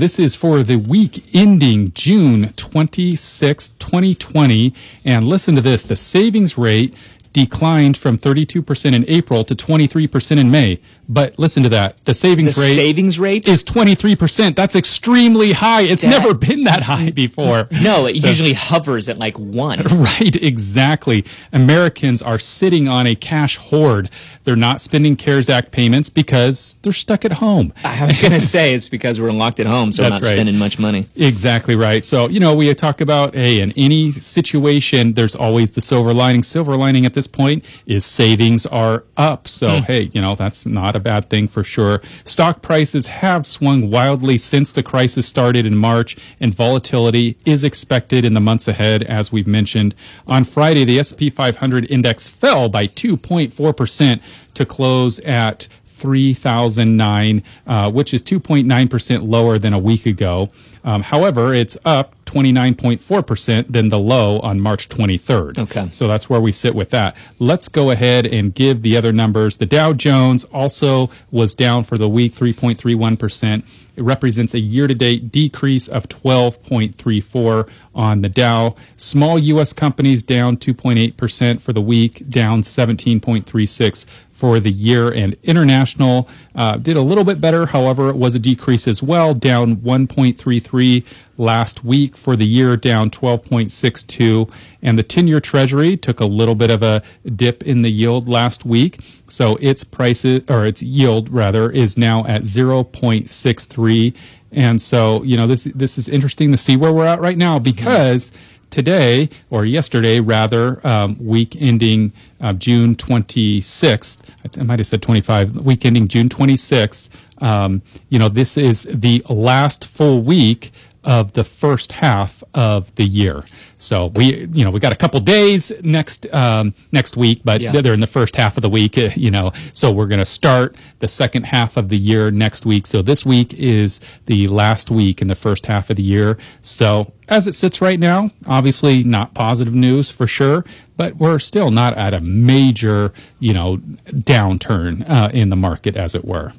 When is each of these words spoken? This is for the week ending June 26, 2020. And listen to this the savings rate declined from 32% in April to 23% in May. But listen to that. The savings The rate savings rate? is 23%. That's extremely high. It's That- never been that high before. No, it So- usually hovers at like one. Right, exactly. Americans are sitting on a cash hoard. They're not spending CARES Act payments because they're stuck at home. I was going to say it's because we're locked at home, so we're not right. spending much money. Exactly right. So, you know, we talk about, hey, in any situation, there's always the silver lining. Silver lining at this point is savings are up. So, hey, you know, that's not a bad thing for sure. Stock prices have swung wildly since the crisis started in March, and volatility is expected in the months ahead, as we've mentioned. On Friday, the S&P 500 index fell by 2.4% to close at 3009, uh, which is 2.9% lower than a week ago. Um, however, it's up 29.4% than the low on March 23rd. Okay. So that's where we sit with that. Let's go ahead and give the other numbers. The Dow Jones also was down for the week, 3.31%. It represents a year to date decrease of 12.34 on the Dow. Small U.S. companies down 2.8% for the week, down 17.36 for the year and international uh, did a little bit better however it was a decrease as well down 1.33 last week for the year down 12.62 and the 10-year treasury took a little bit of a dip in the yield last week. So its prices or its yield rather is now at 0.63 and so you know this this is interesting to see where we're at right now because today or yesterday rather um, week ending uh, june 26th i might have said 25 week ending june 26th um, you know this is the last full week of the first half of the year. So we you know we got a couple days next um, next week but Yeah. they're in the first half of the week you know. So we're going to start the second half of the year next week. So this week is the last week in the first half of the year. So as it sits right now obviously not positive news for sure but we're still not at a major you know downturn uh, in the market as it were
This 0.00 0.18
is 0.18 0.34
for 0.34 0.62
the 0.62 0.76
week 0.76 1.22
ending 1.34 1.92
June 1.92 2.54
26, 2.56 3.72
2020. 3.78 4.72
And 5.04 5.28
listen 5.28 5.56
to 5.56 5.60
this 5.60 5.84
the 5.84 5.94
savings 5.94 6.56
rate 6.56 6.94
declined 7.32 7.96
from 7.96 8.18
32% 8.18 8.92
in 8.94 9.04
April 9.08 9.44
to 9.44 9.54
23% 9.54 10.38
in 10.38 10.50
May. 10.50 10.80
But 11.08 11.38
listen 11.38 11.62
to 11.64 11.68
that. 11.70 12.04
The 12.04 12.14
savings 12.14 12.54
The 12.56 12.62
rate 12.62 12.74
savings 12.74 13.18
rate? 13.18 13.48
is 13.48 13.64
23%. 13.64 14.54
That's 14.54 14.76
extremely 14.76 15.52
high. 15.52 15.82
It's 15.82 16.02
That- 16.02 16.10
never 16.10 16.34
been 16.34 16.64
that 16.64 16.82
high 16.84 17.10
before. 17.10 17.68
No, 17.70 18.06
it 18.06 18.16
So- 18.16 18.28
usually 18.28 18.52
hovers 18.54 19.08
at 19.08 19.18
like 19.18 19.38
one. 19.38 19.82
Right, 20.20 20.34
exactly. 20.36 21.24
Americans 21.52 22.22
are 22.22 22.38
sitting 22.38 22.88
on 22.88 23.06
a 23.06 23.14
cash 23.14 23.56
hoard. 23.56 24.08
They're 24.44 24.56
not 24.56 24.80
spending 24.80 25.14
CARES 25.16 25.48
Act 25.50 25.72
payments 25.72 26.10
because 26.10 26.78
they're 26.82 26.92
stuck 26.92 27.24
at 27.24 27.32
home. 27.34 27.72
I 27.84 28.04
was 28.06 28.18
going 28.18 28.32
to 28.38 28.40
say 28.40 28.74
it's 28.74 28.88
because 28.88 29.20
we're 29.20 29.32
locked 29.32 29.60
at 29.60 29.66
home, 29.66 29.92
so 29.92 30.02
we're 30.02 30.08
not 30.10 30.22
right. 30.22 30.32
spending 30.32 30.58
much 30.58 30.78
money. 30.78 31.06
Exactly 31.16 31.76
right. 31.76 32.04
So, 32.04 32.28
you 32.28 32.40
know, 32.40 32.54
we 32.54 32.72
talk 32.74 33.00
about, 33.00 33.34
hey, 33.34 33.60
in 33.60 33.72
any 33.76 34.12
situation, 34.12 35.12
there's 35.14 35.34
always 35.36 35.72
the 35.72 35.80
silver 35.80 36.14
lining. 36.14 36.42
Silver 36.42 36.76
lining 36.76 37.04
at 37.04 37.14
this 37.14 37.19
point 37.26 37.64
is 37.86 38.04
savings 38.04 38.66
are 38.66 39.04
up. 39.16 39.48
So, 39.48 39.80
hey, 39.80 40.10
you 40.12 40.20
know, 40.20 40.34
that's 40.34 40.66
not 40.66 40.96
a 40.96 41.00
bad 41.00 41.30
thing 41.30 41.48
for 41.48 41.64
sure. 41.64 42.00
Stock 42.24 42.62
prices 42.62 43.06
have 43.06 43.46
swung 43.46 43.90
wildly 43.90 44.38
since 44.38 44.72
the 44.72 44.82
crisis 44.82 45.26
started 45.26 45.66
in 45.66 45.76
March, 45.76 46.16
and 46.40 46.54
volatility 46.54 47.36
is 47.44 47.64
expected 47.64 48.24
in 48.24 48.34
the 48.34 48.40
months 48.40 48.68
ahead, 48.68 49.02
as 49.04 49.32
we've 49.32 49.46
mentioned. 49.46 49.94
On 50.26 50.44
Friday, 50.44 50.84
the 50.84 50.98
S&P 50.98 51.30
500 51.30 51.90
index 51.90 52.28
fell 52.28 52.68
by 52.68 52.86
2.4% 52.86 54.22
to 54.54 54.66
close 54.66 55.18
at 55.20 55.68
3009, 56.00 57.42
uh, 57.66 57.90
which 57.90 58.14
is 58.14 58.22
2.9% 58.22 59.28
lower 59.28 59.58
than 59.58 59.72
a 59.72 59.78
week 59.78 60.06
ago. 60.06 60.48
Um, 60.82 61.02
however, 61.02 61.52
it's 61.54 61.76
up 61.84 62.14
29.4% 62.30 63.72
than 63.72 63.88
the 63.88 63.98
low 63.98 64.38
on 64.40 64.60
March 64.60 64.88
23rd. 64.88 65.58
Okay. 65.58 65.88
So 65.90 66.06
that's 66.06 66.30
where 66.30 66.40
we 66.40 66.52
sit 66.52 66.74
with 66.74 66.90
that. 66.90 67.16
Let's 67.38 67.68
go 67.68 67.90
ahead 67.90 68.26
and 68.26 68.54
give 68.54 68.82
the 68.82 68.96
other 68.96 69.12
numbers. 69.12 69.58
The 69.58 69.66
Dow 69.66 69.92
Jones 69.92 70.44
also 70.44 71.10
was 71.32 71.54
down 71.56 71.84
for 71.84 71.98
the 71.98 72.08
week, 72.08 72.32
3.31%. 72.34 73.64
It 73.96 74.02
represents 74.02 74.54
a 74.54 74.60
year 74.60 74.86
to 74.86 74.94
date 74.94 75.32
decrease 75.32 75.88
of 75.88 76.08
12.34 76.08 77.68
on 77.94 78.22
the 78.22 78.28
Dow. 78.28 78.76
Small 78.96 79.38
U.S. 79.38 79.72
companies 79.72 80.22
down 80.22 80.56
2.8% 80.56 81.60
for 81.60 81.72
the 81.72 81.82
week, 81.82 82.28
down 82.30 82.62
17.36 82.62 84.06
for 84.40 84.58
the 84.58 84.70
year 84.70 85.10
and 85.10 85.36
international 85.42 86.26
uh, 86.54 86.74
did 86.78 86.96
a 86.96 87.02
little 87.02 87.24
bit 87.24 87.42
better 87.42 87.66
however 87.66 88.08
it 88.08 88.16
was 88.16 88.34
a 88.34 88.38
decrease 88.38 88.88
as 88.88 89.02
well 89.02 89.34
down 89.34 89.76
1.33 89.76 91.04
last 91.36 91.84
week 91.84 92.16
for 92.20 92.36
the 92.36 92.46
year 92.46 92.76
down 92.76 93.10
12.62 93.10 94.52
and 94.82 94.98
the 94.98 95.04
10-year 95.04 95.40
treasury 95.40 95.96
took 95.96 96.20
a 96.20 96.24
little 96.26 96.54
bit 96.54 96.70
of 96.70 96.82
a 96.82 97.02
dip 97.34 97.62
in 97.64 97.82
the 97.82 97.90
yield 97.90 98.28
last 98.28 98.64
week. 98.64 98.98
So 99.28 99.56
its 99.56 99.84
prices 99.84 100.42
or 100.48 100.66
its 100.66 100.82
yield 100.82 101.30
rather 101.30 101.70
is 101.70 101.96
now 101.98 102.24
at 102.26 102.42
0.63 102.42 104.16
and 104.52 104.82
so 104.82 105.22
you 105.22 105.36
know 105.36 105.46
this 105.46 105.64
this 105.74 105.96
is 105.96 106.08
interesting 106.08 106.50
to 106.50 106.56
see 106.56 106.76
where 106.76 106.92
we're 106.92 107.06
at 107.06 107.20
right 107.20 107.38
now 107.38 107.58
because 107.58 108.32
today 108.70 109.28
or 109.48 109.64
yesterday 109.64 110.20
rather 110.20 110.84
um, 110.86 111.16
week 111.24 111.56
ending 111.60 112.12
uh, 112.40 112.52
june 112.52 112.94
26th 112.96 114.22
i 114.58 114.62
might 114.62 114.78
have 114.78 114.86
said 114.86 115.02
25 115.02 115.56
week 115.58 115.84
ending 115.84 116.08
june 116.08 116.28
26th 116.28 117.08
um, 117.42 117.82
you 118.08 118.18
know 118.18 118.28
this 118.28 118.56
is 118.56 118.84
the 118.92 119.22
last 119.28 119.84
full 119.84 120.22
week 120.22 120.72
of 121.04 121.32
the 121.32 121.44
first 121.44 121.92
half 121.92 122.42
of 122.54 122.94
the 122.96 123.04
year. 123.04 123.44
So 123.78 124.06
we 124.08 124.46
you 124.52 124.64
know 124.64 124.70
we 124.70 124.80
got 124.80 124.92
a 124.92 124.96
couple 124.96 125.18
days 125.20 125.72
next 125.82 126.26
um, 126.34 126.74
next 126.92 127.16
week 127.16 127.40
but 127.44 127.60
Yeah. 127.62 127.72
they're 127.80 127.94
in 127.94 128.00
the 128.00 128.06
first 128.06 128.36
half 128.36 128.56
of 128.58 128.62
the 128.62 128.68
week 128.68 128.96
you 129.16 129.30
know. 129.30 129.52
So 129.72 129.90
we're 129.90 130.06
going 130.06 130.18
to 130.18 130.26
start 130.26 130.76
the 130.98 131.08
second 131.08 131.44
half 131.46 131.76
of 131.76 131.88
the 131.88 131.96
year 131.96 132.30
next 132.30 132.66
week. 132.66 132.86
So 132.86 133.00
this 133.02 133.24
week 133.24 133.54
is 133.54 134.00
the 134.26 134.48
last 134.48 134.90
week 134.90 135.22
in 135.22 135.28
the 135.28 135.34
first 135.34 135.66
half 135.66 135.88
of 135.90 135.96
the 135.96 136.02
year. 136.02 136.36
So 136.62 137.12
as 137.28 137.46
it 137.46 137.54
sits 137.54 137.80
right 137.80 138.00
now 138.00 138.28
obviously 138.46 139.04
not 139.04 139.32
positive 139.34 139.72
news 139.74 140.10
for 140.10 140.26
sure 140.26 140.64
but 140.96 141.14
we're 141.16 141.38
still 141.38 141.70
not 141.70 141.96
at 141.96 142.12
a 142.12 142.20
major 142.20 143.12
you 143.38 143.52
know 143.54 143.76
downturn 144.24 145.08
uh, 145.08 145.30
in 145.32 145.48
the 145.48 145.56
market 145.56 145.96
as 145.96 146.14
it 146.14 146.24
were 146.24 146.48